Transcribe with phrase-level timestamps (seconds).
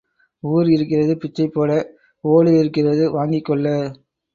[0.43, 1.69] ஊர் இருக்கிறது பிச்சை போட
[2.23, 3.67] ஓடு இருக்கிறது வாங்கிக் கொள்ள.